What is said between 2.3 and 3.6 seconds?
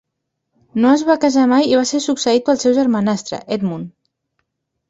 pel seu germanastre,